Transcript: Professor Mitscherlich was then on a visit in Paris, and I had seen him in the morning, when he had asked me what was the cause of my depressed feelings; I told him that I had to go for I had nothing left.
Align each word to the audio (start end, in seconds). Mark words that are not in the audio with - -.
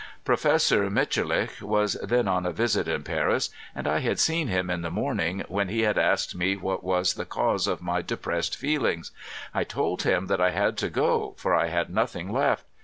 Professor 0.25 0.89
Mitscherlich 0.89 1.61
was 1.61 1.93
then 2.01 2.27
on 2.27 2.43
a 2.43 2.51
visit 2.51 2.87
in 2.87 3.03
Paris, 3.03 3.51
and 3.75 3.87
I 3.87 3.99
had 3.99 4.17
seen 4.19 4.47
him 4.47 4.67
in 4.71 4.81
the 4.81 4.89
morning, 4.89 5.43
when 5.47 5.69
he 5.69 5.81
had 5.81 5.99
asked 5.99 6.33
me 6.35 6.55
what 6.57 6.83
was 6.83 7.13
the 7.13 7.23
cause 7.25 7.67
of 7.67 7.83
my 7.83 8.01
depressed 8.01 8.57
feelings; 8.57 9.11
I 9.53 9.63
told 9.63 10.01
him 10.01 10.25
that 10.25 10.41
I 10.41 10.49
had 10.49 10.75
to 10.79 10.89
go 10.89 11.35
for 11.37 11.53
I 11.53 11.67
had 11.67 11.91
nothing 11.91 12.31
left. 12.33 12.65